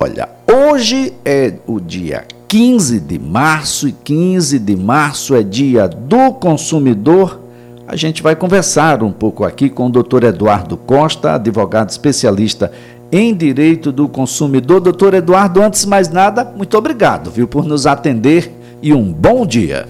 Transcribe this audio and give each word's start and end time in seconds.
Olha, 0.00 0.28
hoje 0.48 1.12
é 1.24 1.54
o 1.66 1.80
dia 1.80 2.24
15 2.46 3.00
de 3.00 3.18
março 3.18 3.88
e 3.88 3.90
15 3.90 4.56
de 4.60 4.76
março 4.76 5.34
é 5.34 5.42
dia 5.42 5.88
do 5.88 6.34
consumidor. 6.34 7.40
A 7.84 7.96
gente 7.96 8.22
vai 8.22 8.36
conversar 8.36 9.02
um 9.02 9.10
pouco 9.10 9.42
aqui 9.42 9.68
com 9.68 9.86
o 9.86 9.90
doutor 9.90 10.22
Eduardo 10.22 10.76
Costa, 10.76 11.34
advogado 11.34 11.90
especialista 11.90 12.70
em 13.10 13.34
direito 13.34 13.90
do 13.90 14.06
consumidor. 14.06 14.80
Doutor 14.80 15.14
Eduardo, 15.14 15.60
antes 15.60 15.80
de 15.82 15.88
mais 15.88 16.08
nada, 16.08 16.44
muito 16.44 16.78
obrigado, 16.78 17.32
viu, 17.32 17.48
por 17.48 17.64
nos 17.64 17.84
atender 17.84 18.52
e 18.80 18.94
um 18.94 19.12
bom 19.12 19.44
dia. 19.44 19.88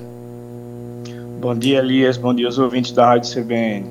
Bom 1.38 1.54
dia, 1.54 1.80
Elias. 1.80 2.16
Bom 2.16 2.32
dia 2.32 2.46
aos 2.46 2.56
ouvintes 2.56 2.92
da 2.92 3.08
Rádio 3.08 3.30
CBN. 3.30 3.84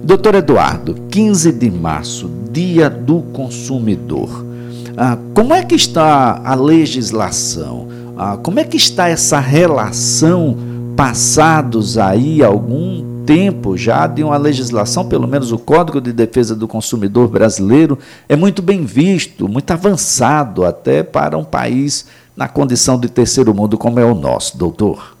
Doutor 0.00 0.36
Eduardo, 0.36 0.94
15 1.10 1.50
de 1.50 1.72
março, 1.72 2.30
dia 2.52 2.88
do 2.88 3.20
consumidor. 3.32 4.48
Ah, 4.96 5.16
como 5.34 5.54
é 5.54 5.64
que 5.64 5.74
está 5.74 6.40
a 6.44 6.54
legislação? 6.54 7.88
Ah, 8.16 8.36
como 8.36 8.60
é 8.60 8.64
que 8.64 8.76
está 8.76 9.08
essa 9.08 9.40
relação 9.40 10.56
passados 10.96 11.96
aí 11.96 12.42
algum 12.42 13.22
tempo 13.24 13.76
já 13.76 14.06
de 14.06 14.24
uma 14.24 14.36
legislação, 14.36 15.06
pelo 15.06 15.28
menos 15.28 15.52
o 15.52 15.58
Código 15.58 16.00
de 16.00 16.12
Defesa 16.12 16.54
do 16.54 16.66
Consumidor 16.66 17.28
brasileiro 17.28 17.98
é 18.28 18.34
muito 18.34 18.60
bem 18.60 18.84
visto, 18.84 19.48
muito 19.48 19.70
avançado 19.70 20.64
até 20.64 21.02
para 21.02 21.38
um 21.38 21.44
país 21.44 22.06
na 22.36 22.48
condição 22.48 22.98
de 22.98 23.08
terceiro 23.08 23.54
mundo 23.54 23.78
como 23.78 24.00
é 24.00 24.04
o 24.04 24.14
nosso, 24.14 24.58
doutor. 24.58 25.19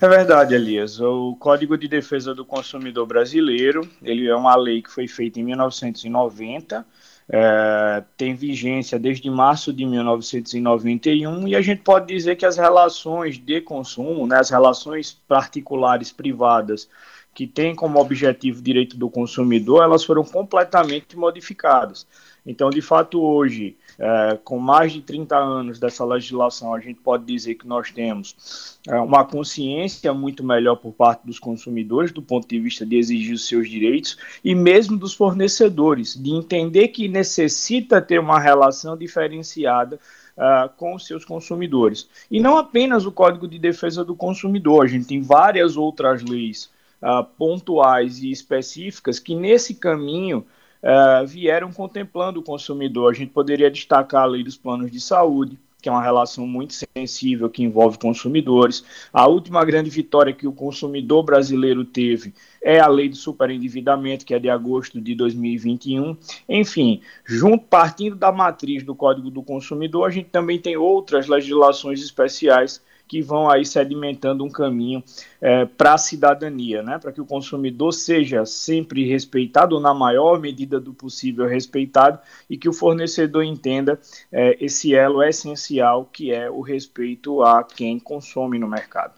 É 0.00 0.08
verdade, 0.08 0.54
Elias. 0.54 1.00
O 1.00 1.34
Código 1.36 1.76
de 1.76 1.88
Defesa 1.88 2.34
do 2.34 2.44
Consumidor 2.44 3.06
brasileiro, 3.06 3.88
ele 4.02 4.28
é 4.28 4.34
uma 4.34 4.56
lei 4.56 4.80
que 4.80 4.90
foi 4.90 5.08
feita 5.08 5.40
em 5.40 5.44
1990 5.44 6.86
é, 7.30 8.02
tem 8.16 8.34
vigência 8.34 8.98
desde 8.98 9.28
março 9.28 9.70
de 9.70 9.84
1991 9.84 11.46
e 11.46 11.54
a 11.54 11.60
gente 11.60 11.82
pode 11.82 12.06
dizer 12.06 12.36
que 12.36 12.46
as 12.46 12.56
relações 12.56 13.38
de 13.38 13.60
consumo, 13.60 14.26
né, 14.26 14.38
as 14.38 14.48
relações 14.48 15.12
particulares 15.28 16.10
privadas 16.10 16.88
que 17.34 17.46
têm 17.46 17.74
como 17.74 18.00
objetivo 18.00 18.60
o 18.60 18.62
direito 18.62 18.96
do 18.96 19.10
consumidor, 19.10 19.82
elas 19.82 20.04
foram 20.04 20.24
completamente 20.24 21.16
modificadas. 21.16 22.06
Então, 22.48 22.70
de 22.70 22.80
fato, 22.80 23.20
hoje, 23.20 23.76
é, 23.98 24.38
com 24.42 24.58
mais 24.58 24.90
de 24.90 25.02
30 25.02 25.36
anos 25.36 25.78
dessa 25.78 26.02
legislação, 26.02 26.72
a 26.72 26.80
gente 26.80 26.98
pode 26.98 27.26
dizer 27.26 27.56
que 27.56 27.68
nós 27.68 27.90
temos 27.90 28.78
é, 28.88 28.98
uma 28.98 29.22
consciência 29.22 30.14
muito 30.14 30.42
melhor 30.42 30.76
por 30.76 30.94
parte 30.94 31.26
dos 31.26 31.38
consumidores, 31.38 32.10
do 32.10 32.22
ponto 32.22 32.48
de 32.48 32.58
vista 32.58 32.86
de 32.86 32.96
exigir 32.96 33.34
os 33.34 33.46
seus 33.46 33.68
direitos, 33.68 34.16
e 34.42 34.54
mesmo 34.54 34.96
dos 34.96 35.12
fornecedores, 35.12 36.14
de 36.14 36.30
entender 36.30 36.88
que 36.88 37.06
necessita 37.06 38.00
ter 38.00 38.18
uma 38.18 38.40
relação 38.40 38.96
diferenciada 38.96 40.00
Uh, 40.38 40.70
com 40.76 40.94
os 40.94 41.04
seus 41.04 41.24
consumidores. 41.24 42.08
E 42.30 42.38
não 42.38 42.56
apenas 42.56 43.04
o 43.04 43.10
Código 43.10 43.48
de 43.48 43.58
Defesa 43.58 44.04
do 44.04 44.14
Consumidor, 44.14 44.84
a 44.84 44.86
gente 44.86 45.06
tem 45.06 45.20
várias 45.20 45.76
outras 45.76 46.22
leis 46.22 46.70
uh, 47.02 47.24
pontuais 47.36 48.22
e 48.22 48.30
específicas 48.30 49.18
que, 49.18 49.34
nesse 49.34 49.74
caminho, 49.74 50.46
uh, 50.82 51.26
vieram 51.26 51.72
contemplando 51.72 52.40
o 52.40 52.42
consumidor. 52.42 53.10
A 53.10 53.14
gente 53.14 53.30
poderia 53.30 53.70
destacar 53.70 54.22
a 54.22 54.26
lei 54.26 54.42
dos 54.42 54.56
planos 54.56 54.90
de 54.90 55.00
saúde, 55.00 55.58
que 55.80 55.88
é 55.88 55.92
uma 55.92 56.02
relação 56.02 56.46
muito 56.46 56.74
sensível 56.74 57.48
que 57.48 57.62
envolve 57.62 57.98
consumidores. 57.98 58.84
A 59.12 59.28
última 59.28 59.64
grande 59.64 59.88
vitória 59.88 60.32
que 60.32 60.46
o 60.46 60.52
consumidor 60.52 61.22
brasileiro 61.22 61.84
teve 61.84 62.34
é 62.60 62.80
a 62.80 62.88
lei 62.88 63.08
do 63.08 63.16
superendividamento, 63.16 64.26
que 64.26 64.34
é 64.34 64.38
de 64.38 64.50
agosto 64.50 65.00
de 65.00 65.14
2021. 65.14 66.16
Enfim, 66.48 67.00
junto 67.24 67.64
partindo 67.64 68.16
da 68.16 68.32
matriz 68.32 68.82
do 68.82 68.94
Código 68.94 69.30
do 69.30 69.42
Consumidor, 69.42 70.08
a 70.08 70.10
gente 70.10 70.30
também 70.30 70.58
tem 70.58 70.76
outras 70.76 71.28
legislações 71.28 72.02
especiais 72.02 72.82
que 73.08 73.22
vão 73.22 73.50
aí 73.50 73.64
sedimentando 73.64 74.44
um 74.44 74.50
caminho 74.50 75.02
é, 75.40 75.64
para 75.64 75.94
a 75.94 75.98
cidadania, 75.98 76.82
né? 76.82 76.98
para 76.98 77.10
que 77.10 77.20
o 77.20 77.26
consumidor 77.26 77.92
seja 77.92 78.44
sempre 78.44 79.08
respeitado, 79.08 79.74
ou 79.74 79.80
na 79.80 79.94
maior 79.94 80.38
medida 80.38 80.78
do 80.78 80.92
possível 80.92 81.46
respeitado, 81.46 82.18
e 82.48 82.58
que 82.58 82.68
o 82.68 82.72
fornecedor 82.72 83.42
entenda 83.42 83.98
é, 84.30 84.56
esse 84.60 84.94
elo 84.94 85.22
essencial 85.22 86.04
que 86.04 86.30
é 86.30 86.50
o 86.50 86.60
respeito 86.60 87.42
a 87.42 87.64
quem 87.64 87.98
consome 87.98 88.58
no 88.58 88.68
mercado. 88.68 89.14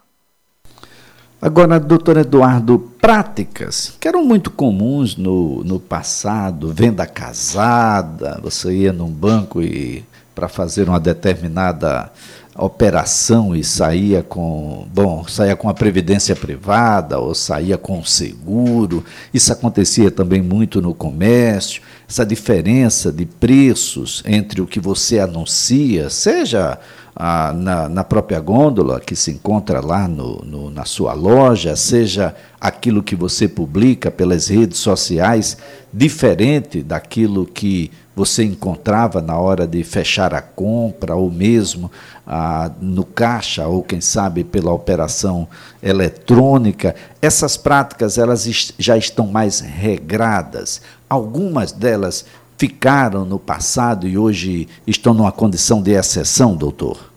Agora, 1.41 1.79
doutor 1.79 2.17
Eduardo, 2.17 2.77
práticas 3.01 3.97
que 3.99 4.07
eram 4.07 4.23
muito 4.23 4.51
comuns 4.51 5.17
no, 5.17 5.63
no 5.63 5.79
passado, 5.79 6.71
venda 6.71 7.07
casada, 7.07 8.39
você 8.43 8.71
ia 8.71 8.93
num 8.93 9.09
banco 9.09 9.59
e 9.59 10.05
para 10.33 10.47
fazer 10.47 10.87
uma 10.87 10.99
determinada 10.99 12.11
operação 12.55 13.55
e 13.55 13.63
saía 13.63 14.21
com, 14.21 14.85
bom, 14.93 15.25
saía 15.27 15.55
com 15.55 15.69
a 15.69 15.73
previdência 15.73 16.35
privada 16.35 17.17
ou 17.17 17.33
saía 17.33 17.77
com 17.77 17.99
o 17.99 18.05
seguro. 18.05 19.03
Isso 19.33 19.53
acontecia 19.53 20.11
também 20.11 20.41
muito 20.41 20.81
no 20.81 20.93
comércio. 20.93 21.81
Essa 22.07 22.25
diferença 22.25 23.11
de 23.11 23.25
preços 23.25 24.21
entre 24.25 24.61
o 24.61 24.67
que 24.67 24.79
você 24.79 25.19
anuncia, 25.19 26.09
seja 26.09 26.77
na, 27.15 27.89
na, 27.89 28.03
própria 28.03 28.39
gôndola 28.39 28.99
que 28.99 29.15
se 29.15 29.31
encontra 29.31 29.81
lá 29.85 30.07
no, 30.07 30.43
no, 30.45 30.69
na 30.71 30.85
sua 30.85 31.13
loja, 31.13 31.75
seja 31.75 32.33
aquilo 32.59 33.03
que 33.03 33.15
você 33.15 33.47
publica 33.47 34.09
pelas 34.09 34.47
redes 34.47 34.79
sociais, 34.79 35.57
diferente 35.93 36.81
daquilo 36.81 37.45
que 37.45 37.91
você 38.15 38.43
encontrava 38.43 39.21
na 39.21 39.37
hora 39.37 39.65
de 39.65 39.83
fechar 39.83 40.33
a 40.33 40.41
compra, 40.41 41.15
ou 41.15 41.31
mesmo 41.31 41.91
ah, 42.25 42.71
no 42.79 43.03
caixa, 43.03 43.67
ou 43.67 43.83
quem 43.83 44.01
sabe 44.01 44.43
pela 44.43 44.71
operação 44.71 45.47
eletrônica, 45.81 46.95
essas 47.21 47.57
práticas 47.57 48.17
elas 48.17 48.73
já 48.77 48.97
estão 48.97 49.27
mais 49.27 49.59
regradas. 49.59 50.81
Algumas 51.09 51.71
delas 51.71 52.25
ficaram 52.61 53.25
no 53.25 53.39
passado 53.39 54.07
e 54.07 54.19
hoje 54.19 54.67
estão 54.85 55.15
numa 55.15 55.31
condição 55.31 55.81
de 55.81 55.93
exceção, 55.93 56.55
doutor? 56.55 57.11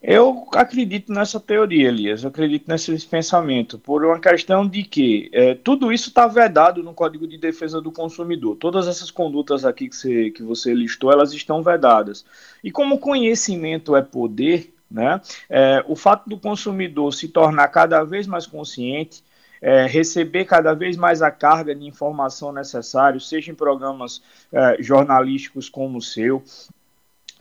Eu 0.00 0.46
acredito 0.54 1.12
nessa 1.12 1.40
teoria, 1.40 1.88
Elias, 1.88 2.22
eu 2.22 2.28
acredito 2.28 2.68
nesse 2.68 3.04
pensamento, 3.08 3.76
por 3.76 4.04
uma 4.04 4.20
questão 4.20 4.64
de 4.64 4.84
que 4.84 5.28
é, 5.32 5.56
tudo 5.56 5.92
isso 5.92 6.10
está 6.10 6.28
vedado 6.28 6.80
no 6.80 6.94
Código 6.94 7.26
de 7.26 7.38
Defesa 7.38 7.80
do 7.80 7.90
Consumidor. 7.90 8.54
Todas 8.54 8.86
essas 8.86 9.10
condutas 9.10 9.64
aqui 9.64 9.88
que 9.88 9.96
você, 9.96 10.30
que 10.30 10.44
você 10.44 10.72
listou, 10.72 11.10
elas 11.10 11.32
estão 11.32 11.60
vedadas. 11.60 12.24
E 12.62 12.70
como 12.70 13.00
conhecimento 13.00 13.96
é 13.96 14.00
poder, 14.00 14.72
né, 14.88 15.20
é, 15.48 15.84
o 15.88 15.96
fato 15.96 16.30
do 16.30 16.38
consumidor 16.38 17.12
se 17.12 17.26
tornar 17.26 17.66
cada 17.66 18.04
vez 18.04 18.28
mais 18.28 18.46
consciente, 18.46 19.24
é, 19.60 19.86
receber 19.86 20.44
cada 20.44 20.74
vez 20.74 20.96
mais 20.96 21.22
a 21.22 21.30
carga 21.30 21.74
de 21.74 21.86
informação 21.86 22.52
necessária, 22.52 23.20
seja 23.20 23.52
em 23.52 23.54
programas 23.54 24.22
é, 24.52 24.76
jornalísticos 24.82 25.68
como 25.68 25.98
o 25.98 26.02
seu, 26.02 26.42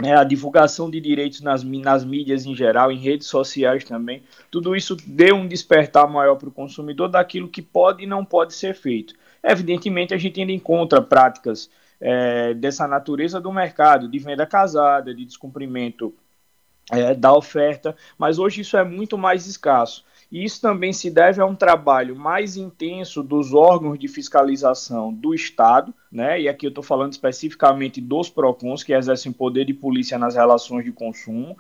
né, 0.01 0.15
a 0.15 0.23
divulgação 0.23 0.89
de 0.89 0.99
direitos 0.99 1.41
nas, 1.41 1.63
nas 1.63 2.05
mídias 2.05 2.45
em 2.45 2.55
geral, 2.55 2.91
em 2.91 2.97
redes 2.97 3.27
sociais 3.27 3.83
também, 3.83 4.23
tudo 4.49 4.75
isso 4.75 4.95
deu 5.05 5.35
um 5.35 5.47
despertar 5.47 6.09
maior 6.09 6.35
para 6.35 6.49
o 6.49 6.51
consumidor 6.51 7.09
daquilo 7.09 7.49
que 7.49 7.61
pode 7.61 8.03
e 8.03 8.07
não 8.07 8.23
pode 8.23 8.53
ser 8.53 8.73
feito. 8.73 9.13
Evidentemente, 9.43 10.13
a 10.13 10.17
gente 10.17 10.39
ainda 10.39 10.53
encontra 10.53 11.01
práticas 11.01 11.69
é, 11.99 12.53
dessa 12.53 12.87
natureza 12.87 13.41
do 13.41 13.51
mercado, 13.51 14.07
de 14.07 14.19
venda 14.19 14.45
casada, 14.45 15.13
de 15.13 15.25
descumprimento 15.25 16.13
é, 16.91 17.13
da 17.13 17.33
oferta, 17.33 17.95
mas 18.17 18.39
hoje 18.39 18.61
isso 18.61 18.77
é 18.77 18.83
muito 18.83 19.17
mais 19.17 19.47
escasso. 19.47 20.05
E 20.31 20.43
isso 20.43 20.61
também 20.61 20.93
se 20.93 21.09
deve 21.09 21.41
a 21.41 21.45
um 21.45 21.55
trabalho 21.55 22.15
mais 22.15 22.55
intenso 22.55 23.23
dos 23.23 23.51
órgãos 23.51 23.97
de 23.97 24.07
fiscalização 24.07 25.11
do 25.11 25.33
Estado, 25.33 25.91
né? 26.11 26.39
E 26.39 26.47
aqui 26.47 26.67
eu 26.67 26.69
estou 26.69 26.83
falando 26.83 27.13
especificamente 27.13 27.99
dos 27.99 28.29
PROCONs, 28.29 28.83
que 28.83 28.93
exercem 28.93 29.31
poder 29.31 29.65
de 29.65 29.73
polícia 29.73 30.19
nas 30.19 30.35
relações 30.35 30.85
de 30.85 30.91
consumo, 30.91 31.57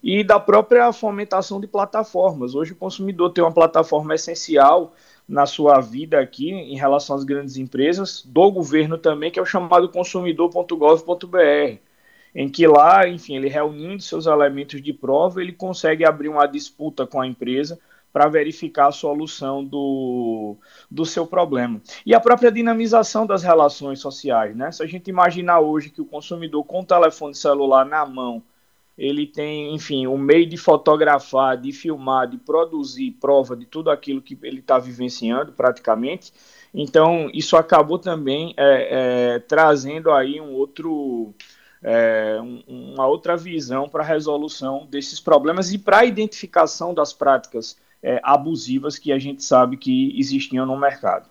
e 0.00 0.22
da 0.22 0.38
própria 0.38 0.92
fomentação 0.92 1.60
de 1.60 1.66
plataformas. 1.66 2.54
Hoje 2.54 2.72
o 2.72 2.76
consumidor 2.76 3.30
tem 3.30 3.42
uma 3.42 3.52
plataforma 3.52 4.14
essencial 4.14 4.94
na 5.28 5.44
sua 5.44 5.80
vida 5.80 6.20
aqui 6.20 6.50
em 6.50 6.76
relação 6.76 7.16
às 7.16 7.24
grandes 7.24 7.56
empresas, 7.56 8.22
do 8.24 8.52
governo 8.52 8.98
também, 8.98 9.32
que 9.32 9.38
é 9.40 9.42
o 9.42 9.46
chamado 9.46 9.88
consumidor.gov.br 9.88 11.80
em 12.34 12.48
que 12.48 12.66
lá, 12.66 13.06
enfim, 13.06 13.36
ele 13.36 13.48
reunindo 13.48 14.02
seus 14.02 14.24
elementos 14.24 14.80
de 14.80 14.90
prova, 14.90 15.42
ele 15.42 15.52
consegue 15.52 16.02
abrir 16.02 16.30
uma 16.30 16.46
disputa 16.46 17.06
com 17.06 17.20
a 17.20 17.26
empresa 17.26 17.78
para 18.12 18.28
verificar 18.28 18.88
a 18.88 18.92
solução 18.92 19.64
do, 19.64 20.56
do 20.90 21.04
seu 21.06 21.26
problema. 21.26 21.80
E 22.04 22.14
a 22.14 22.20
própria 22.20 22.52
dinamização 22.52 23.26
das 23.26 23.42
relações 23.42 24.00
sociais, 24.00 24.54
né? 24.54 24.70
Se 24.70 24.82
a 24.82 24.86
gente 24.86 25.08
imaginar 25.08 25.60
hoje 25.60 25.90
que 25.90 26.02
o 26.02 26.06
consumidor 26.06 26.64
com 26.64 26.80
o 26.80 26.84
telefone 26.84 27.34
celular 27.34 27.86
na 27.86 28.04
mão, 28.04 28.42
ele 28.96 29.26
tem, 29.26 29.74
enfim, 29.74 30.06
o 30.06 30.12
um 30.12 30.18
meio 30.18 30.46
de 30.46 30.56
fotografar, 30.56 31.56
de 31.56 31.72
filmar, 31.72 32.28
de 32.28 32.36
produzir 32.36 33.12
prova 33.12 33.56
de 33.56 33.64
tudo 33.64 33.90
aquilo 33.90 34.20
que 34.20 34.38
ele 34.42 34.60
está 34.60 34.78
vivenciando 34.78 35.52
praticamente, 35.52 36.32
Então, 36.74 37.30
isso 37.34 37.56
acabou 37.56 37.98
também 37.98 38.54
é, 38.56 39.34
é, 39.34 39.38
trazendo 39.40 40.10
aí 40.10 40.40
um 40.40 40.52
outro, 40.52 41.34
é, 41.82 42.38
um, 42.40 42.62
uma 42.92 43.06
outra 43.06 43.36
visão 43.36 43.88
para 43.88 44.02
a 44.02 44.06
resolução 44.06 44.86
desses 44.90 45.20
problemas 45.20 45.72
e 45.72 45.78
para 45.78 45.98
a 45.98 46.04
identificação 46.04 46.94
das 46.94 47.12
práticas 47.12 47.76
é, 48.02 48.20
abusivas 48.22 48.98
que 48.98 49.12
a 49.12 49.18
gente 49.18 49.44
sabe 49.44 49.76
que 49.76 50.18
existiam 50.18 50.66
no 50.66 50.76
mercado. 50.78 51.26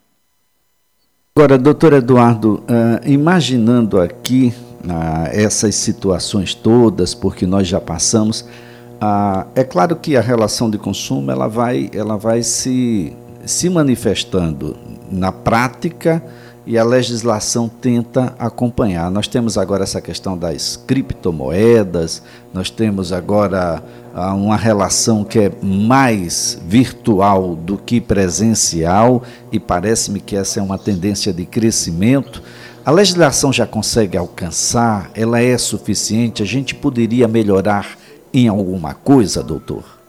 Agora, 1.35 1.57
doutor 1.57 1.94
Eduardo, 1.94 2.56
uh, 2.56 3.09
imaginando 3.09 4.00
aqui 4.00 4.53
uh, 4.83 5.27
essas 5.31 5.75
situações 5.75 6.53
todas, 6.53 7.15
porque 7.15 7.45
nós 7.45 7.68
já 7.68 7.79
passamos, 7.79 8.41
uh, 8.41 9.47
é 9.56 9.63
claro 9.63 9.95
que 9.95 10.18
a 10.18 10.21
relação 10.21 10.69
de 10.69 10.77
consumo 10.77 11.31
ela 11.31 11.47
vai, 11.47 11.89
ela 11.94 12.18
vai 12.18 12.44
se, 12.44 13.15
se 13.45 13.69
manifestando 13.69 14.75
na 15.09 15.31
prática 15.31 16.21
e 16.66 16.78
a 16.78 16.84
legislação 16.84 17.68
tenta 17.68 18.36
acompanhar. 18.38 19.10
Nós 19.10 19.28
temos 19.28 19.58
agora 19.58 19.84
essa 19.84 20.00
questão 20.00 20.38
das 20.38 20.75
criptomoedas, 20.75 22.22
nós 22.54 22.69
temos 22.69 23.12
agora 23.12 23.84
ah, 24.13 24.34
uma 24.34 24.56
relação 24.56 25.24
que 25.24 25.40
é 25.40 25.52
mais 25.62 26.60
virtual 26.68 27.56
do 27.56 27.78
que 27.78 28.00
presencial 28.00 29.24
e 29.52 29.60
parece-me 29.60 30.19
que 30.19 30.36
essa 30.36 30.60
é 30.60 30.63
uma 30.63 30.78
tendência 30.78 31.34
de 31.34 31.46
crescimento. 31.46 32.44
A 32.86 32.92
legislação 32.92 33.52
já 33.54 33.66
consegue 33.66 34.18
alcançar? 34.18 35.12
Ela 35.13 35.42
é 35.42 35.58
suficiente? 35.58 36.44
A 36.44 36.46
gente 36.46 36.74
poderia 36.75 37.28
melhorar 37.28 37.98
em 38.34 38.48
alguma 38.48 38.94
coisa, 38.94 39.44
doutor? 39.44 40.00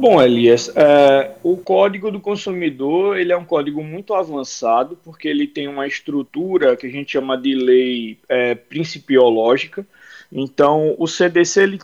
Bom, 0.00 0.18
Elias, 0.22 0.74
é, 0.74 1.36
o 1.42 1.58
Código 1.58 2.10
do 2.10 2.18
Consumidor 2.18 3.18
ele 3.18 3.34
é 3.34 3.36
um 3.36 3.44
código 3.44 3.84
muito 3.84 4.14
avançado 4.14 4.98
porque 5.04 5.28
ele 5.28 5.46
tem 5.46 5.68
uma 5.68 5.86
estrutura 5.86 6.74
que 6.74 6.86
a 6.86 6.90
gente 6.90 7.12
chama 7.12 7.36
de 7.36 7.54
lei 7.54 8.18
é, 8.26 8.54
principiológica. 8.54 9.86
Então, 10.32 10.94
o 10.98 11.06
CDC 11.06 11.62
ele 11.64 11.78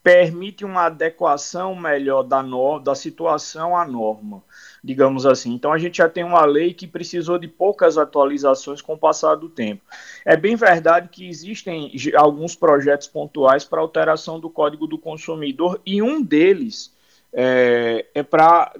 permite 0.00 0.64
uma 0.64 0.86
adequação 0.86 1.74
melhor 1.74 2.22
da, 2.22 2.40
no, 2.40 2.78
da 2.78 2.94
situação 2.94 3.76
à 3.76 3.84
norma, 3.84 4.44
digamos 4.84 5.26
assim. 5.26 5.52
Então, 5.52 5.72
a 5.72 5.78
gente 5.78 5.98
já 5.98 6.08
tem 6.08 6.22
uma 6.22 6.44
lei 6.44 6.72
que 6.72 6.86
precisou 6.86 7.36
de 7.36 7.48
poucas 7.48 7.98
atualizações 7.98 8.80
com 8.80 8.92
o 8.94 8.98
passar 8.98 9.34
do 9.34 9.48
tempo. 9.48 9.82
É 10.24 10.36
bem 10.36 10.54
verdade 10.54 11.08
que 11.08 11.28
existem 11.28 11.90
alguns 12.14 12.54
projetos 12.54 13.08
pontuais 13.08 13.64
para 13.64 13.80
alteração 13.80 14.38
do 14.38 14.48
Código 14.48 14.86
do 14.86 14.96
Consumidor 14.96 15.80
e 15.84 16.00
um 16.00 16.22
deles 16.22 16.92
é, 17.32 18.06
é 18.14 18.22
para 18.22 18.72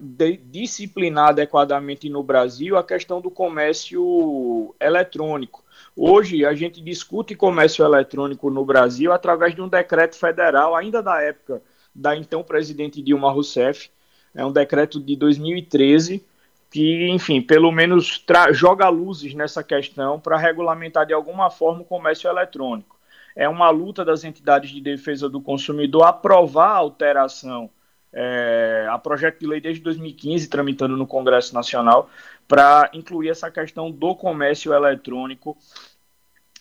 disciplinar 0.44 1.28
adequadamente 1.28 2.08
no 2.08 2.22
Brasil 2.22 2.76
a 2.76 2.84
questão 2.84 3.20
do 3.20 3.30
comércio 3.30 4.74
eletrônico. 4.80 5.64
Hoje 5.96 6.44
a 6.44 6.54
gente 6.54 6.80
discute 6.80 7.34
comércio 7.34 7.84
eletrônico 7.84 8.50
no 8.50 8.64
Brasil 8.64 9.12
através 9.12 9.54
de 9.54 9.62
um 9.62 9.68
decreto 9.68 10.16
federal, 10.16 10.74
ainda 10.74 11.02
da 11.02 11.20
época 11.20 11.62
da 11.94 12.16
então 12.16 12.42
presidente 12.42 13.02
Dilma 13.02 13.30
Rousseff, 13.30 13.90
é 14.34 14.44
um 14.44 14.52
decreto 14.52 15.00
de 15.00 15.16
2013 15.16 16.24
que, 16.70 17.08
enfim, 17.08 17.42
pelo 17.42 17.72
menos 17.72 18.24
joga 18.52 18.88
luzes 18.88 19.34
nessa 19.34 19.62
questão 19.62 20.20
para 20.20 20.38
regulamentar 20.38 21.04
de 21.04 21.12
alguma 21.12 21.50
forma 21.50 21.82
o 21.82 21.84
comércio 21.84 22.30
eletrônico. 22.30 22.96
É 23.34 23.48
uma 23.48 23.70
luta 23.70 24.04
das 24.04 24.22
entidades 24.22 24.70
de 24.70 24.80
defesa 24.80 25.28
do 25.28 25.40
consumidor 25.40 26.04
aprovar 26.04 26.70
a 26.70 26.76
alteração 26.76 27.68
é, 28.12 28.86
a 28.90 28.98
projeto 28.98 29.40
de 29.40 29.46
lei 29.46 29.60
desde 29.60 29.82
2015, 29.82 30.48
tramitando 30.48 30.96
no 30.96 31.06
Congresso 31.06 31.54
Nacional, 31.54 32.10
para 32.48 32.90
incluir 32.92 33.28
essa 33.28 33.50
questão 33.50 33.90
do 33.90 34.14
comércio 34.14 34.72
eletrônico 34.72 35.56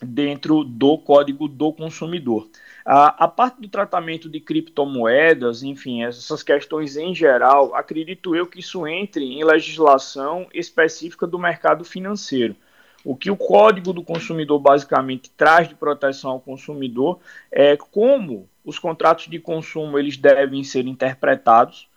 dentro 0.02 0.64
do 0.64 0.98
Código 0.98 1.48
do 1.48 1.74
Consumidor. 1.74 2.50
A, 2.86 3.26
a, 3.26 3.28
parte 3.28 3.62
do 3.62 3.68
tratamento 3.68 4.30
de 4.30 4.40
criptomoedas, 4.40 5.62
enfim, 5.62 6.04
essas 6.04 6.42
questões 6.42 6.96
em 6.96 7.14
geral, 7.14 7.76
acredito 7.76 8.36
eu 8.36 8.48
que 8.48 8.60
isso 8.60 8.88
entre 8.88 9.26
em 9.26 9.44
legislação 9.44 10.48
específica 10.54 11.28
do 11.28 11.38
mercado 11.38 11.84
financeiro. 11.84 12.56
O 13.04 13.16
que 13.16 13.32
o 13.32 13.38
Código 13.38 13.94
do 13.94 14.04
Consumidor 14.04 14.60
basicamente 14.60 15.30
traz 15.32 15.68
de 15.68 15.76
proteção 15.76 16.32
ao 16.32 16.40
consumidor 16.40 17.20
é 17.52 17.78
como 17.78 18.50
os 18.64 18.78
contratos 18.78 19.28
de 19.28 19.40
consumo 19.40 19.98
eles 19.98 20.18
devem 20.18 20.64
ser 20.64 20.86
interpretados, 20.86 21.88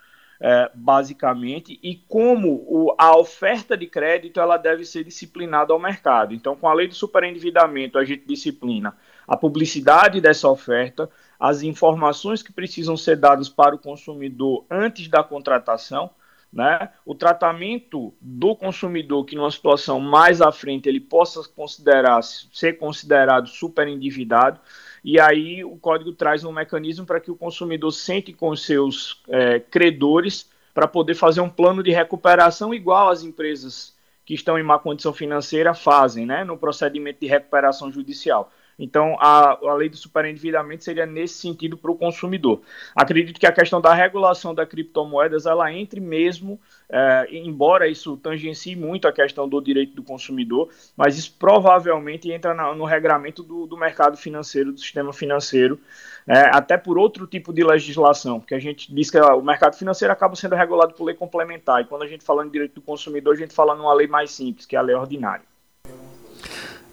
é, 0.40 0.70
basicamente, 0.74 1.78
e 1.82 1.94
como 2.08 2.64
o, 2.66 2.94
a 2.98 3.16
oferta 3.16 3.76
de 3.76 3.86
crédito 3.86 4.40
ela 4.40 4.56
deve 4.56 4.84
ser 4.84 5.04
disciplinada 5.04 5.72
ao 5.72 5.78
mercado. 5.78 6.34
Então, 6.34 6.56
com 6.56 6.68
a 6.68 6.74
lei 6.74 6.88
do 6.88 6.94
superendividamento, 6.94 7.96
a 7.96 8.04
gente 8.04 8.26
disciplina 8.26 8.96
a 9.26 9.36
publicidade 9.36 10.20
dessa 10.20 10.48
oferta, 10.48 11.08
as 11.38 11.62
informações 11.62 12.42
que 12.42 12.52
precisam 12.52 12.96
ser 12.96 13.16
dadas 13.16 13.48
para 13.48 13.74
o 13.74 13.78
consumidor 13.78 14.64
antes 14.68 15.06
da 15.08 15.22
contratação, 15.22 16.10
né? 16.52 16.90
O 17.06 17.14
tratamento 17.14 18.12
do 18.20 18.54
consumidor 18.54 19.24
que 19.24 19.34
numa 19.34 19.50
situação 19.50 19.98
mais 19.98 20.42
à 20.42 20.52
frente 20.52 20.88
ele 20.88 21.00
possa 21.00 21.42
considerar 21.48 22.22
ser 22.22 22.74
considerado 22.74 23.48
super 23.48 23.88
endividado 23.88 24.60
e 25.02 25.18
aí 25.18 25.64
o 25.64 25.76
código 25.76 26.12
traz 26.12 26.44
um 26.44 26.52
mecanismo 26.52 27.06
para 27.06 27.20
que 27.20 27.30
o 27.30 27.36
consumidor 27.36 27.90
sente 27.90 28.32
com 28.32 28.54
seus 28.54 29.22
é, 29.28 29.58
credores 29.60 30.50
para 30.74 30.86
poder 30.86 31.14
fazer 31.14 31.40
um 31.40 31.48
plano 31.48 31.82
de 31.82 31.90
recuperação 31.90 32.74
igual 32.74 33.08
as 33.08 33.22
empresas 33.22 33.96
que 34.24 34.34
estão 34.34 34.58
em 34.58 34.62
má 34.62 34.78
condição 34.78 35.12
financeira 35.12 35.74
fazem, 35.74 36.24
né, 36.24 36.44
no 36.44 36.56
procedimento 36.56 37.20
de 37.20 37.26
recuperação 37.26 37.90
judicial. 37.90 38.52
Então, 38.78 39.16
a, 39.20 39.58
a 39.62 39.74
lei 39.74 39.88
do 39.88 39.96
superendividamento 39.96 40.84
seria 40.84 41.06
nesse 41.06 41.34
sentido 41.34 41.76
para 41.76 41.90
o 41.90 41.96
consumidor. 41.96 42.62
Acredito 42.94 43.38
que 43.38 43.46
a 43.46 43.52
questão 43.52 43.80
da 43.80 43.94
regulação 43.94 44.54
da 44.54 44.66
criptomoedas, 44.66 45.46
ela 45.46 45.72
entre 45.72 46.00
mesmo, 46.00 46.58
é, 46.88 47.26
embora 47.30 47.88
isso 47.88 48.16
tangencie 48.16 48.76
muito 48.76 49.06
a 49.06 49.12
questão 49.12 49.48
do 49.48 49.60
direito 49.60 49.94
do 49.94 50.02
consumidor, 50.02 50.68
mas 50.96 51.16
isso 51.16 51.34
provavelmente 51.38 52.30
entra 52.30 52.54
na, 52.54 52.74
no 52.74 52.84
regramento 52.84 53.42
do, 53.42 53.66
do, 53.66 53.76
mercado 53.76 54.16
financeiro, 54.16 54.72
do 54.72 54.78
sistema 54.78 55.12
financeiro, 55.12 55.78
é, 56.26 56.50
até 56.52 56.76
por 56.76 56.98
outro 56.98 57.26
tipo 57.26 57.52
de 57.52 57.64
legislação, 57.64 58.40
porque 58.40 58.54
a 58.54 58.58
gente 58.58 58.94
diz 58.94 59.10
que 59.10 59.18
o 59.18 59.42
mercado 59.42 59.76
financeiro 59.76 60.12
acaba 60.12 60.36
sendo 60.36 60.54
regulado 60.54 60.94
por 60.94 61.04
lei 61.04 61.14
complementar, 61.14 61.82
e 61.82 61.84
quando 61.84 62.02
a 62.02 62.06
gente 62.06 62.24
fala 62.24 62.44
em 62.44 62.50
direito 62.50 62.74
do 62.74 62.82
consumidor, 62.82 63.34
a 63.34 63.38
gente 63.38 63.54
fala 63.54 63.74
numa 63.74 63.92
lei 63.92 64.06
mais 64.06 64.30
simples, 64.30 64.66
que 64.66 64.76
é 64.76 64.78
a 64.78 64.82
lei 64.82 64.94
ordinária. 64.94 65.51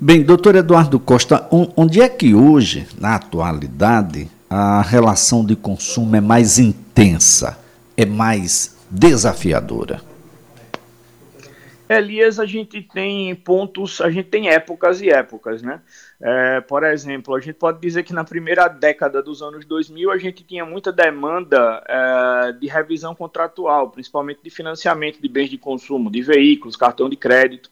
Bem, 0.01 0.23
doutor 0.23 0.55
Eduardo 0.55 0.97
Costa, 0.97 1.45
onde 1.51 1.99
é 1.99 2.07
que 2.07 2.33
hoje, 2.33 2.87
na 2.97 3.15
atualidade, 3.15 4.31
a 4.49 4.81
relação 4.81 5.45
de 5.45 5.57
consumo 5.57 6.15
é 6.15 6.21
mais 6.21 6.57
intensa, 6.57 7.59
é 7.97 8.05
mais 8.05 8.79
desafiadora? 8.89 10.01
Elias, 11.89 12.39
a 12.39 12.45
gente 12.45 12.81
tem 12.81 13.35
pontos, 13.35 13.99
a 13.99 14.09
gente 14.09 14.29
tem 14.29 14.47
épocas 14.47 15.01
e 15.01 15.09
épocas, 15.09 15.61
né? 15.61 15.81
É, 16.21 16.61
por 16.61 16.85
exemplo, 16.85 17.35
a 17.35 17.41
gente 17.41 17.55
pode 17.55 17.81
dizer 17.81 18.03
que 18.03 18.13
na 18.13 18.23
primeira 18.23 18.69
década 18.69 19.21
dos 19.21 19.41
anos 19.41 19.65
2000 19.65 20.11
a 20.11 20.17
gente 20.17 20.45
tinha 20.45 20.65
muita 20.65 20.93
demanda 20.93 21.83
é, 21.85 22.53
de 22.53 22.67
revisão 22.67 23.13
contratual, 23.13 23.89
principalmente 23.89 24.39
de 24.41 24.49
financiamento 24.49 25.21
de 25.21 25.27
bens 25.27 25.49
de 25.49 25.57
consumo, 25.57 26.09
de 26.09 26.21
veículos, 26.21 26.77
cartão 26.77 27.09
de 27.09 27.17
crédito 27.17 27.69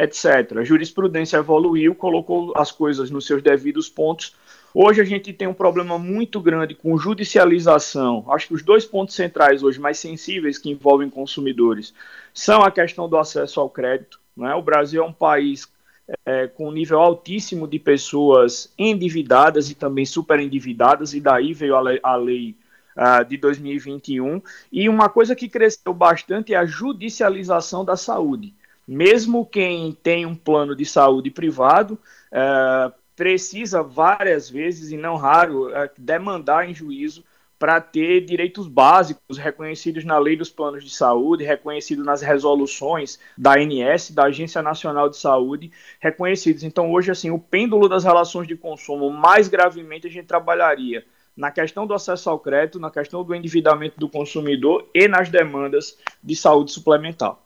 etc. 0.00 0.58
A 0.58 0.64
jurisprudência 0.64 1.36
evoluiu, 1.36 1.94
colocou 1.94 2.52
as 2.56 2.72
coisas 2.72 3.10
nos 3.10 3.26
seus 3.26 3.42
devidos 3.42 3.88
pontos. 3.88 4.34
Hoje 4.72 5.00
a 5.00 5.04
gente 5.04 5.32
tem 5.32 5.46
um 5.46 5.54
problema 5.54 5.98
muito 5.98 6.40
grande 6.40 6.74
com 6.74 6.96
judicialização. 6.96 8.24
Acho 8.30 8.48
que 8.48 8.54
os 8.54 8.62
dois 8.62 8.86
pontos 8.86 9.14
centrais 9.14 9.62
hoje 9.62 9.78
mais 9.78 9.98
sensíveis 9.98 10.58
que 10.58 10.70
envolvem 10.70 11.10
consumidores 11.10 11.92
são 12.32 12.62
a 12.62 12.70
questão 12.70 13.08
do 13.08 13.18
acesso 13.18 13.60
ao 13.60 13.68
crédito. 13.68 14.18
Né? 14.36 14.54
O 14.54 14.62
Brasil 14.62 15.02
é 15.02 15.06
um 15.06 15.12
país 15.12 15.68
é, 16.24 16.46
com 16.46 16.68
um 16.68 16.72
nível 16.72 16.98
altíssimo 16.98 17.68
de 17.68 17.78
pessoas 17.78 18.72
endividadas 18.78 19.70
e 19.70 19.74
também 19.74 20.06
superendividadas, 20.06 21.14
e 21.14 21.20
daí 21.20 21.52
veio 21.52 21.76
a 21.76 21.80
lei, 21.80 22.00
a 22.02 22.16
lei 22.16 22.56
uh, 22.96 23.24
de 23.24 23.36
2021. 23.36 24.40
E 24.72 24.88
uma 24.88 25.08
coisa 25.08 25.36
que 25.36 25.48
cresceu 25.48 25.92
bastante 25.92 26.54
é 26.54 26.56
a 26.56 26.64
judicialização 26.64 27.84
da 27.84 27.96
saúde 27.96 28.54
mesmo 28.90 29.46
quem 29.46 29.92
tem 29.92 30.26
um 30.26 30.34
plano 30.34 30.74
de 30.74 30.84
saúde 30.84 31.30
privado, 31.30 31.96
é, 32.32 32.92
precisa 33.14 33.84
várias 33.84 34.50
vezes, 34.50 34.90
e 34.90 34.96
não 34.96 35.14
raro, 35.14 35.72
é, 35.72 35.88
demandar 35.96 36.68
em 36.68 36.74
juízo 36.74 37.22
para 37.56 37.80
ter 37.80 38.22
direitos 38.22 38.66
básicos 38.66 39.38
reconhecidos 39.38 40.04
na 40.04 40.18
lei 40.18 40.36
dos 40.36 40.50
planos 40.50 40.82
de 40.82 40.90
saúde, 40.90 41.44
reconhecidos 41.44 42.04
nas 42.04 42.20
resoluções 42.20 43.20
da 43.38 43.54
ANS, 43.54 44.10
da 44.10 44.24
Agência 44.24 44.60
Nacional 44.60 45.08
de 45.08 45.18
Saúde, 45.18 45.70
reconhecidos. 46.00 46.64
Então, 46.64 46.90
hoje, 46.90 47.12
assim, 47.12 47.30
o 47.30 47.38
pêndulo 47.38 47.88
das 47.88 48.02
relações 48.02 48.48
de 48.48 48.56
consumo, 48.56 49.08
mais 49.08 49.46
gravemente, 49.46 50.08
a 50.08 50.10
gente 50.10 50.26
trabalharia 50.26 51.04
na 51.36 51.52
questão 51.52 51.86
do 51.86 51.94
acesso 51.94 52.28
ao 52.28 52.40
crédito, 52.40 52.80
na 52.80 52.90
questão 52.90 53.22
do 53.22 53.36
endividamento 53.36 54.00
do 54.00 54.08
consumidor 54.08 54.88
e 54.92 55.06
nas 55.06 55.28
demandas 55.28 55.96
de 56.24 56.34
saúde 56.34 56.72
suplementar. 56.72 57.36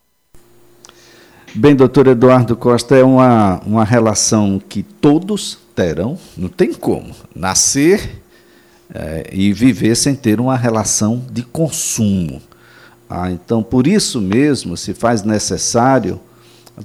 Bem, 1.57 1.77
doutor 1.77 2.09
Eduardo 2.09 2.57
Costa, 2.57 2.97
é 2.97 3.05
uma, 3.05 3.61
uma 3.65 3.85
relação 3.85 4.61
que 4.69 4.83
todos 4.83 5.57
terão, 5.73 6.19
não 6.37 6.49
tem 6.49 6.75
como 6.75 7.15
nascer 7.33 8.25
é, 8.93 9.31
e 9.33 9.53
viver 9.53 9.95
sem 9.95 10.17
ter 10.17 10.41
uma 10.41 10.57
relação 10.57 11.25
de 11.31 11.45
consumo. 11.45 12.43
Ah, 13.09 13.31
então, 13.31 13.63
por 13.63 13.87
isso 13.87 14.21
mesmo, 14.21 14.77
se 14.77 14.93
faz 14.93 15.23
necessário 15.23 16.21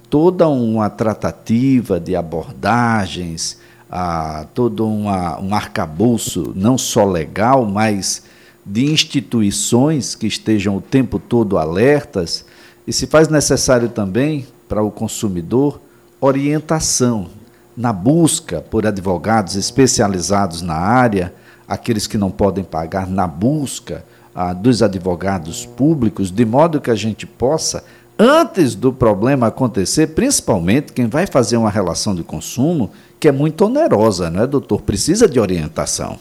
toda 0.07 0.47
uma 0.47 0.87
tratativa 0.87 1.99
de 1.99 2.15
abordagens, 2.15 3.57
ah, 3.89 4.45
todo 4.53 4.87
uma, 4.87 5.41
um 5.41 5.55
arcabouço, 5.55 6.53
não 6.55 6.77
só 6.77 7.05
legal, 7.05 7.65
mas 7.65 8.21
de 8.63 8.85
instituições 8.85 10.13
que 10.13 10.27
estejam 10.27 10.77
o 10.77 10.81
tempo 10.81 11.17
todo 11.17 11.57
alertas, 11.57 12.45
e 12.85 12.93
se 12.93 13.07
faz 13.07 13.29
necessário 13.29 13.89
também 13.89 14.45
para 14.69 14.83
o 14.83 14.91
consumidor 14.91 15.81
orientação 16.21 17.27
na 17.75 17.91
busca 17.91 18.61
por 18.61 18.85
advogados 18.85 19.55
especializados 19.55 20.61
na 20.61 20.75
área, 20.75 21.33
aqueles 21.67 22.07
que 22.07 22.17
não 22.17 22.29
podem 22.29 22.63
pagar, 22.63 23.07
na 23.07 23.25
busca 23.25 24.05
ah, 24.35 24.53
dos 24.53 24.83
advogados 24.83 25.65
públicos, 25.65 26.29
de 26.29 26.45
modo 26.45 26.81
que 26.81 26.91
a 26.91 26.95
gente 26.95 27.25
possa, 27.25 27.83
antes 28.17 28.75
do 28.75 28.91
problema 28.91 29.47
acontecer, 29.47 30.07
principalmente 30.07 30.93
quem 30.93 31.07
vai 31.07 31.25
fazer 31.25 31.57
uma 31.57 31.69
relação 31.69 32.13
de 32.13 32.21
consumo, 32.21 32.91
que 33.19 33.27
é 33.27 33.31
muito 33.31 33.65
onerosa, 33.65 34.29
não 34.29 34.43
é, 34.43 34.47
doutor? 34.47 34.81
Precisa 34.81 35.27
de 35.27 35.39
orientação. 35.39 36.19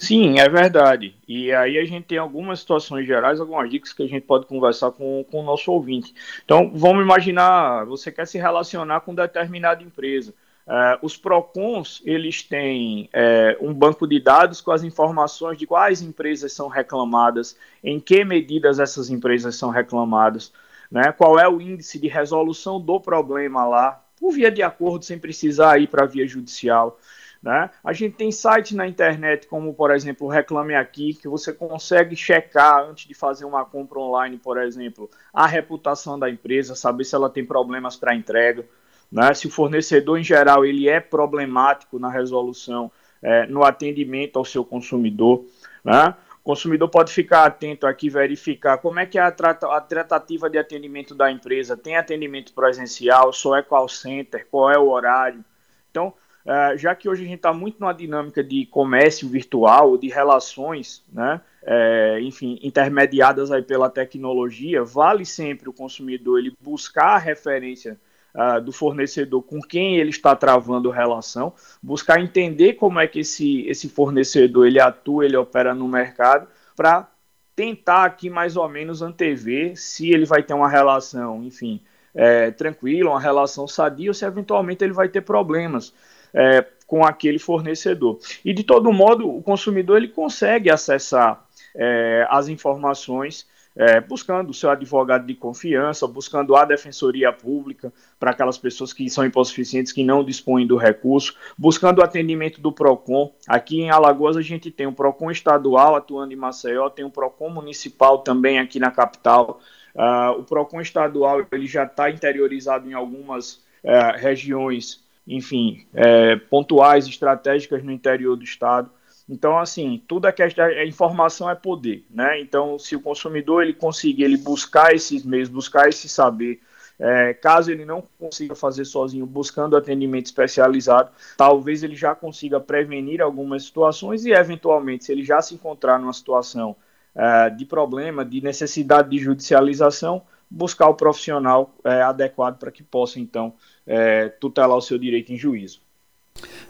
Sim, 0.00 0.38
é 0.38 0.48
verdade. 0.48 1.14
E 1.28 1.52
aí 1.52 1.78
a 1.78 1.84
gente 1.84 2.06
tem 2.06 2.16
algumas 2.16 2.60
situações 2.60 3.06
gerais, 3.06 3.38
algumas 3.38 3.68
dicas 3.68 3.92
que 3.92 4.02
a 4.02 4.08
gente 4.08 4.22
pode 4.22 4.46
conversar 4.46 4.90
com, 4.92 5.22
com 5.30 5.40
o 5.40 5.44
nosso 5.44 5.70
ouvinte. 5.70 6.14
Então, 6.42 6.72
vamos 6.74 7.04
imaginar, 7.04 7.84
você 7.84 8.10
quer 8.10 8.26
se 8.26 8.38
relacionar 8.38 9.00
com 9.00 9.14
determinada 9.14 9.82
empresa. 9.82 10.32
Uh, 10.66 10.96
os 11.02 11.18
PROCONs, 11.18 12.00
eles 12.06 12.42
têm 12.42 13.10
uh, 13.12 13.68
um 13.68 13.74
banco 13.74 14.06
de 14.06 14.18
dados 14.18 14.62
com 14.62 14.70
as 14.70 14.82
informações 14.82 15.58
de 15.58 15.66
quais 15.66 16.00
empresas 16.00 16.54
são 16.54 16.68
reclamadas, 16.68 17.58
em 17.84 18.00
que 18.00 18.24
medidas 18.24 18.78
essas 18.78 19.10
empresas 19.10 19.54
são 19.56 19.68
reclamadas, 19.68 20.50
né, 20.90 21.12
qual 21.12 21.38
é 21.38 21.46
o 21.46 21.60
índice 21.60 21.98
de 21.98 22.08
resolução 22.08 22.80
do 22.80 22.98
problema 22.98 23.66
lá, 23.66 24.02
por 24.18 24.32
via 24.32 24.50
de 24.50 24.62
acordo, 24.62 25.04
sem 25.04 25.18
precisar 25.18 25.78
ir 25.78 25.88
para 25.88 26.04
a 26.04 26.06
via 26.06 26.26
judicial. 26.26 26.98
Né? 27.42 27.70
A 27.82 27.92
gente 27.94 28.16
tem 28.16 28.30
sites 28.30 28.72
na 28.72 28.86
internet, 28.86 29.46
como 29.46 29.72
por 29.72 29.90
exemplo 29.90 30.26
o 30.26 30.30
Reclame 30.30 30.74
Aqui, 30.74 31.14
que 31.14 31.26
você 31.26 31.52
consegue 31.52 32.14
checar 32.14 32.84
antes 32.84 33.06
de 33.08 33.14
fazer 33.14 33.46
uma 33.46 33.64
compra 33.64 33.98
online, 33.98 34.36
por 34.36 34.58
exemplo, 34.58 35.08
a 35.32 35.46
reputação 35.46 36.18
da 36.18 36.28
empresa, 36.28 36.74
saber 36.74 37.04
se 37.04 37.14
ela 37.14 37.30
tem 37.30 37.44
problemas 37.44 37.96
para 37.96 38.14
entrega, 38.14 38.66
né? 39.10 39.32
se 39.32 39.46
o 39.46 39.50
fornecedor 39.50 40.18
em 40.18 40.22
geral 40.22 40.66
ele 40.66 40.86
é 40.86 41.00
problemático 41.00 41.98
na 41.98 42.10
resolução, 42.10 42.92
é, 43.22 43.46
no 43.46 43.64
atendimento 43.64 44.38
ao 44.38 44.44
seu 44.44 44.62
consumidor. 44.62 45.46
Né? 45.82 46.14
O 46.40 46.42
consumidor 46.42 46.90
pode 46.90 47.10
ficar 47.10 47.46
atento 47.46 47.86
aqui, 47.86 48.10
verificar 48.10 48.76
como 48.78 49.00
é 49.00 49.06
que 49.06 49.18
é 49.18 49.22
a, 49.22 49.28
a 49.28 49.80
tratativa 49.80 50.50
de 50.50 50.58
atendimento 50.58 51.14
da 51.14 51.30
empresa, 51.32 51.74
tem 51.74 51.96
atendimento 51.96 52.52
presencial, 52.52 53.32
só 53.32 53.56
é 53.56 53.62
call 53.62 53.88
center, 53.88 54.46
qual 54.50 54.70
é 54.70 54.78
o 54.78 54.90
horário. 54.90 55.42
Então, 55.90 56.12
Uh, 56.44 56.76
já 56.78 56.94
que 56.94 57.08
hoje 57.08 57.22
a 57.22 57.26
gente 57.26 57.36
está 57.36 57.52
muito 57.52 57.78
numa 57.78 57.92
dinâmica 57.92 58.42
de 58.42 58.64
comércio 58.66 59.28
virtual, 59.28 59.98
de 59.98 60.08
relações, 60.08 61.04
né, 61.12 61.40
é, 61.62 62.18
enfim, 62.22 62.58
intermediadas 62.62 63.50
aí 63.52 63.62
pela 63.62 63.90
tecnologia, 63.90 64.82
vale 64.82 65.26
sempre 65.26 65.68
o 65.68 65.72
consumidor 65.72 66.38
ele 66.38 66.56
buscar 66.60 67.16
a 67.16 67.18
referência 67.18 68.00
uh, 68.34 68.60
do 68.60 68.72
fornecedor 68.72 69.42
com 69.42 69.60
quem 69.60 69.98
ele 69.98 70.10
está 70.10 70.34
travando 70.34 70.90
relação, 70.90 71.52
buscar 71.82 72.20
entender 72.20 72.74
como 72.74 72.98
é 72.98 73.06
que 73.06 73.20
esse, 73.20 73.66
esse 73.66 73.88
fornecedor 73.88 74.66
ele 74.66 74.80
atua, 74.80 75.24
ele 75.24 75.36
opera 75.36 75.74
no 75.74 75.86
mercado, 75.86 76.48
para 76.74 77.08
tentar 77.54 78.04
aqui 78.04 78.30
mais 78.30 78.56
ou 78.56 78.68
menos 78.68 79.02
antever 79.02 79.76
se 79.76 80.10
ele 80.10 80.24
vai 80.24 80.42
ter 80.42 80.54
uma 80.54 80.68
relação, 80.68 81.44
enfim, 81.44 81.80
é, 82.14 82.50
tranquila, 82.50 83.10
uma 83.10 83.20
relação 83.20 83.68
sadia, 83.68 84.08
ou 84.10 84.14
se 84.14 84.24
eventualmente 84.24 84.82
ele 84.82 84.94
vai 84.94 85.08
ter 85.08 85.20
problemas 85.20 85.92
é, 86.34 86.64
com 86.86 87.04
aquele 87.04 87.38
fornecedor. 87.38 88.18
E 88.44 88.52
de 88.52 88.64
todo 88.64 88.92
modo, 88.92 89.28
o 89.28 89.42
consumidor 89.42 89.96
ele 89.96 90.08
consegue 90.08 90.70
acessar 90.70 91.46
é, 91.74 92.26
as 92.28 92.48
informações 92.48 93.46
é, 93.76 94.00
buscando 94.00 94.50
o 94.50 94.54
seu 94.54 94.68
advogado 94.70 95.26
de 95.26 95.34
confiança, 95.34 96.06
buscando 96.06 96.56
a 96.56 96.64
defensoria 96.64 97.32
pública 97.32 97.92
para 98.18 98.32
aquelas 98.32 98.58
pessoas 98.58 98.92
que 98.92 99.08
são 99.08 99.24
hipossuficientes, 99.24 99.92
que 99.92 100.02
não 100.02 100.24
dispõem 100.24 100.66
do 100.66 100.76
recurso, 100.76 101.36
buscando 101.56 102.00
o 102.00 102.04
atendimento 102.04 102.60
do 102.60 102.72
PROCON. 102.72 103.32
Aqui 103.46 103.80
em 103.80 103.90
Alagoas 103.90 104.36
a 104.36 104.42
gente 104.42 104.70
tem 104.70 104.86
o 104.86 104.92
PROCON 104.92 105.30
estadual 105.30 105.94
atuando 105.94 106.32
em 106.32 106.36
Maceió, 106.36 106.90
tem 106.90 107.04
o 107.04 107.10
PROCON 107.10 107.50
municipal 107.50 108.18
também 108.18 108.58
aqui 108.58 108.78
na 108.78 108.90
capital. 108.90 109.60
Uh, 109.94 110.40
o 110.40 110.44
PROCON 110.44 110.80
estadual 110.80 111.46
ele 111.50 111.66
já 111.66 111.84
está 111.84 112.10
interiorizado 112.10 112.88
em 112.88 112.92
algumas 112.92 113.54
uh, 113.84 114.16
regiões 114.16 115.02
enfim, 115.30 115.86
é, 115.94 116.34
pontuais, 116.36 117.06
estratégicas 117.06 117.82
no 117.84 117.92
interior 117.92 118.36
do 118.36 118.42
estado. 118.42 118.90
Então, 119.28 119.56
assim, 119.56 120.02
tudo 120.08 120.26
é 120.26 120.32
questão, 120.32 120.64
a 120.64 120.84
informação 120.84 121.48
é 121.48 121.54
poder, 121.54 122.04
né? 122.10 122.40
Então, 122.40 122.78
se 122.80 122.96
o 122.96 123.00
consumidor 123.00 123.62
ele 123.62 123.72
conseguir 123.72 124.24
ele 124.24 124.36
buscar 124.36 124.92
esses 124.92 125.24
meios, 125.24 125.48
buscar 125.48 125.88
esse 125.88 126.08
saber, 126.08 126.60
é, 126.98 127.32
caso 127.32 127.70
ele 127.70 127.84
não 127.84 128.02
consiga 128.18 128.56
fazer 128.56 128.84
sozinho, 128.84 129.24
buscando 129.24 129.76
atendimento 129.76 130.26
especializado, 130.26 131.10
talvez 131.36 131.84
ele 131.84 131.94
já 131.94 132.12
consiga 132.12 132.58
prevenir 132.58 133.22
algumas 133.22 133.64
situações 133.64 134.26
e, 134.26 134.32
eventualmente, 134.32 135.04
se 135.04 135.12
ele 135.12 135.24
já 135.24 135.40
se 135.40 135.54
encontrar 135.54 135.98
numa 136.00 136.12
situação 136.12 136.74
é, 137.14 137.50
de 137.50 137.64
problema, 137.64 138.24
de 138.24 138.40
necessidade 138.40 139.10
de 139.10 139.18
judicialização, 139.18 140.22
buscar 140.50 140.88
o 140.88 140.94
profissional 140.94 141.74
é, 141.84 142.02
adequado 142.02 142.58
para 142.58 142.70
que 142.70 142.82
possa, 142.82 143.20
então, 143.20 143.54
é, 143.86 144.28
tutelar 144.28 144.76
o 144.76 144.82
seu 144.82 144.98
direito 144.98 145.32
em 145.32 145.36
juízo. 145.36 145.80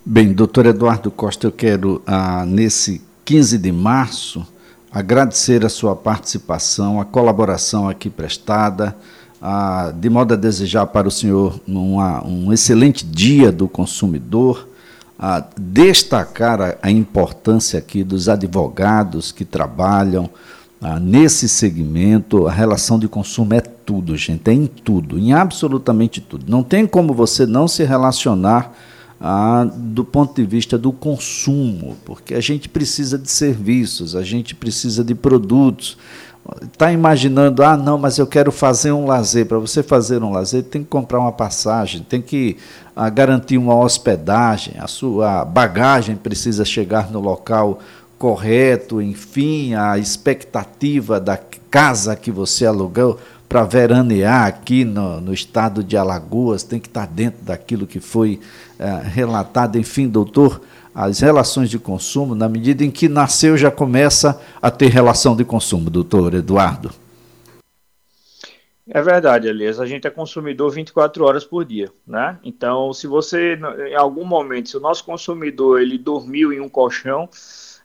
Bem, 0.04 0.32
doutor 0.32 0.66
Eduardo 0.66 1.10
Costa, 1.10 1.46
eu 1.46 1.52
quero, 1.52 2.02
ah, 2.06 2.44
nesse 2.44 3.00
15 3.24 3.58
de 3.58 3.70
março, 3.70 4.46
agradecer 4.90 5.64
a 5.64 5.68
sua 5.68 5.94
participação, 5.94 7.00
a 7.00 7.04
colaboração 7.04 7.88
aqui 7.88 8.10
prestada, 8.10 8.96
ah, 9.40 9.92
de 9.94 10.10
modo 10.10 10.34
a 10.34 10.36
desejar 10.36 10.86
para 10.86 11.06
o 11.06 11.10
senhor 11.10 11.60
uma, 11.66 12.24
um 12.26 12.52
excelente 12.52 13.04
dia 13.04 13.52
do 13.52 13.68
consumidor, 13.68 14.68
a 15.18 15.44
destacar 15.56 16.78
a 16.80 16.90
importância 16.90 17.78
aqui 17.78 18.02
dos 18.02 18.28
advogados 18.28 19.30
que 19.30 19.44
trabalham, 19.44 20.30
ah, 20.82 20.98
nesse 20.98 21.46
segmento, 21.46 22.46
a 22.46 22.52
relação 22.52 22.98
de 22.98 23.06
consumo 23.06 23.52
é 23.52 23.60
tudo, 23.60 24.16
gente, 24.16 24.48
é 24.48 24.54
em 24.54 24.66
tudo, 24.66 25.18
em 25.18 25.32
absolutamente 25.32 26.22
tudo. 26.22 26.46
Não 26.48 26.62
tem 26.62 26.86
como 26.86 27.12
você 27.12 27.44
não 27.44 27.68
se 27.68 27.84
relacionar 27.84 28.72
ah, 29.20 29.68
do 29.70 30.02
ponto 30.02 30.34
de 30.34 30.46
vista 30.46 30.78
do 30.78 30.90
consumo, 30.90 31.96
porque 32.06 32.34
a 32.34 32.40
gente 32.40 32.66
precisa 32.66 33.18
de 33.18 33.30
serviços, 33.30 34.16
a 34.16 34.22
gente 34.22 34.54
precisa 34.54 35.04
de 35.04 35.14
produtos. 35.14 35.98
Está 36.62 36.90
imaginando, 36.90 37.62
ah, 37.62 37.76
não, 37.76 37.98
mas 37.98 38.16
eu 38.16 38.26
quero 38.26 38.50
fazer 38.50 38.92
um 38.92 39.04
lazer. 39.04 39.44
Para 39.44 39.58
você 39.58 39.82
fazer 39.82 40.22
um 40.22 40.30
lazer, 40.30 40.62
tem 40.62 40.82
que 40.82 40.88
comprar 40.88 41.20
uma 41.20 41.30
passagem, 41.30 42.00
tem 42.08 42.22
que 42.22 42.56
ah, 42.96 43.10
garantir 43.10 43.58
uma 43.58 43.74
hospedagem, 43.74 44.76
a 44.78 44.86
sua 44.86 45.44
bagagem 45.44 46.16
precisa 46.16 46.64
chegar 46.64 47.10
no 47.10 47.20
local 47.20 47.80
correto, 48.20 49.00
enfim, 49.00 49.72
a 49.72 49.96
expectativa 49.96 51.18
da 51.18 51.38
casa 51.70 52.14
que 52.14 52.30
você 52.30 52.66
alugou 52.66 53.18
para 53.48 53.64
veranear 53.64 54.46
aqui 54.46 54.84
no, 54.84 55.22
no, 55.22 55.32
estado 55.32 55.82
de 55.82 55.96
Alagoas, 55.96 56.62
tem 56.62 56.78
que 56.78 56.86
estar 56.86 57.06
tá 57.06 57.12
dentro 57.12 57.42
daquilo 57.42 57.86
que 57.86 57.98
foi 57.98 58.38
é, 58.78 59.00
relatado. 59.02 59.78
Enfim, 59.78 60.06
doutor, 60.06 60.60
as 60.94 61.20
relações 61.20 61.70
de 61.70 61.78
consumo, 61.78 62.34
na 62.34 62.46
medida 62.46 62.84
em 62.84 62.90
que 62.90 63.08
nasceu, 63.08 63.56
já 63.56 63.70
começa 63.70 64.38
a 64.60 64.70
ter 64.70 64.88
relação 64.88 65.34
de 65.34 65.42
consumo, 65.42 65.88
doutor 65.88 66.34
Eduardo. 66.34 66.90
É 68.86 69.00
verdade, 69.00 69.48
Elias. 69.48 69.80
A 69.80 69.86
gente 69.86 70.06
é 70.06 70.10
consumidor 70.10 70.70
24 70.72 71.24
horas 71.24 71.44
por 71.44 71.64
dia, 71.64 71.90
né? 72.06 72.38
Então, 72.44 72.92
se 72.92 73.06
você, 73.06 73.58
em 73.88 73.94
algum 73.94 74.26
momento, 74.26 74.68
se 74.68 74.76
o 74.76 74.80
nosso 74.80 75.06
consumidor 75.06 75.80
ele 75.80 75.96
dormiu 75.96 76.52
em 76.52 76.60
um 76.60 76.68
colchão, 76.68 77.26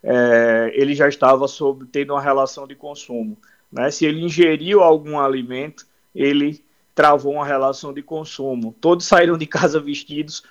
é, 0.06 0.72
ele 0.76 0.94
já 0.94 1.10
estava 1.10 1.48
tendo 1.92 2.14
uma 2.14 2.22
relação 2.22 2.68
de 2.68 2.76
consumo. 2.76 3.36
Né? 3.72 3.90
Se 3.90 4.06
ele 4.06 4.22
ingeriu 4.22 4.82
algum 4.84 5.20
alimento, 5.20 5.88
ele 6.14 6.64
travou 6.94 7.34
uma 7.34 7.46
relação 7.46 7.92
de 7.92 8.04
consumo. 8.04 8.76
Todos 8.80 9.08
saíram 9.08 9.36
de 9.36 9.48
casa 9.48 9.80
vestidos, 9.80 10.44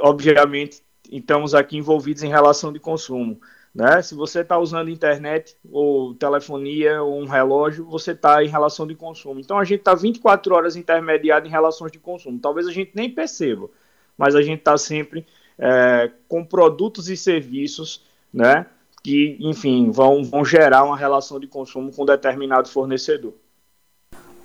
obviamente, 0.00 0.82
estamos 1.12 1.54
aqui 1.54 1.76
envolvidos 1.76 2.22
em 2.22 2.28
relação 2.28 2.72
de 2.72 2.80
consumo. 2.80 3.38
Né? 3.74 4.00
Se 4.00 4.14
você 4.14 4.40
está 4.40 4.58
usando 4.58 4.88
internet 4.88 5.54
ou 5.70 6.14
telefonia 6.14 7.02
ou 7.02 7.20
um 7.20 7.26
relógio, 7.26 7.84
você 7.84 8.12
está 8.12 8.42
em 8.42 8.48
relação 8.48 8.86
de 8.86 8.94
consumo. 8.94 9.38
Então 9.38 9.58
a 9.58 9.64
gente 9.64 9.80
está 9.80 9.94
24 9.94 10.54
horas 10.54 10.76
intermediado 10.76 11.46
em 11.46 11.50
relações 11.50 11.92
de 11.92 11.98
consumo. 11.98 12.38
Talvez 12.38 12.66
a 12.66 12.72
gente 12.72 12.92
nem 12.94 13.10
perceba, 13.10 13.68
mas 14.16 14.34
a 14.34 14.40
gente 14.40 14.60
está 14.60 14.78
sempre 14.78 15.26
é, 15.58 16.10
com 16.26 16.42
produtos 16.42 17.10
e 17.10 17.18
serviços 17.18 18.05
né, 18.36 18.66
que, 19.02 19.38
enfim, 19.40 19.90
vão, 19.90 20.22
vão 20.22 20.44
gerar 20.44 20.84
uma 20.84 20.96
relação 20.96 21.40
de 21.40 21.46
consumo 21.46 21.90
com 21.90 22.04
determinado 22.04 22.68
fornecedor. 22.68 23.32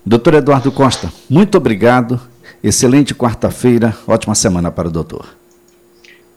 Doutor 0.06 0.36
Eduardo 0.36 0.72
Costa, 0.72 1.12
muito 1.30 1.58
obrigado. 1.58 2.20
Excelente 2.64 3.14
quarta-feira. 3.14 3.96
Ótima 4.08 4.34
semana 4.34 4.72
para 4.72 4.88
o 4.88 4.92
doutor. 4.92 5.26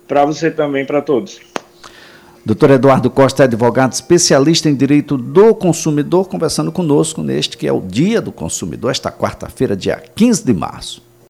Para 0.08 0.24
você 0.24 0.50
também, 0.50 0.84
para 0.84 1.00
todos. 1.00 1.40
Doutor 2.44 2.72
Eduardo 2.72 3.08
Costa 3.08 3.42
é 3.42 3.44
advogado 3.44 3.92
especialista 3.92 4.68
em 4.68 4.74
direito 4.74 5.16
do 5.16 5.54
consumidor, 5.54 6.28
conversando 6.28 6.72
conosco 6.72 7.22
neste 7.22 7.56
que 7.56 7.66
é 7.66 7.72
o 7.72 7.80
Dia 7.80 8.20
do 8.20 8.32
Consumidor, 8.32 8.90
esta 8.90 9.10
quarta-feira, 9.10 9.74
dia 9.74 10.02
15 10.14 10.44
de 10.44 10.52
março. 10.52 11.02